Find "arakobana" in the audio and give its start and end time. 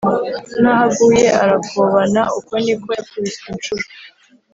1.43-2.21